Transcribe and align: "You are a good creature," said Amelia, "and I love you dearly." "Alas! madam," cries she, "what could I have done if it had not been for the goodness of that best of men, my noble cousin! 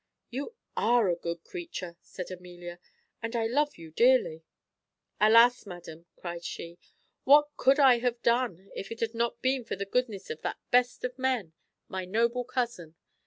"You 0.31 0.55
are 0.75 1.09
a 1.09 1.15
good 1.15 1.43
creature," 1.43 1.95
said 2.01 2.31
Amelia, 2.31 2.79
"and 3.21 3.35
I 3.35 3.45
love 3.45 3.77
you 3.77 3.91
dearly." 3.91 4.41
"Alas! 5.19 5.67
madam," 5.67 6.07
cries 6.15 6.43
she, 6.43 6.79
"what 7.23 7.55
could 7.55 7.79
I 7.79 7.99
have 7.99 8.19
done 8.23 8.71
if 8.73 8.91
it 8.91 8.99
had 9.01 9.13
not 9.13 9.43
been 9.43 9.63
for 9.63 9.75
the 9.75 9.85
goodness 9.85 10.31
of 10.31 10.41
that 10.41 10.57
best 10.71 11.03
of 11.03 11.19
men, 11.19 11.53
my 11.87 12.05
noble 12.05 12.43
cousin! 12.45 12.95